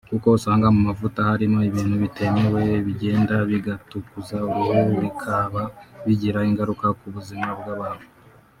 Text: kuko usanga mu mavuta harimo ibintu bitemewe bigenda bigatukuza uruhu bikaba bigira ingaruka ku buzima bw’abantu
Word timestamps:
kuko 0.09 0.27
usanga 0.37 0.67
mu 0.75 0.81
mavuta 0.87 1.19
harimo 1.29 1.59
ibintu 1.69 1.95
bitemewe 2.03 2.63
bigenda 2.85 3.35
bigatukuza 3.49 4.37
uruhu 4.59 4.89
bikaba 5.03 5.61
bigira 6.05 6.39
ingaruka 6.49 6.85
ku 6.99 7.07
buzima 7.15 7.49
bw’abantu 7.59 8.05